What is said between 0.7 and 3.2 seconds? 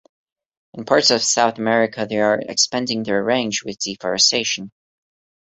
In parts of South America, they are expanding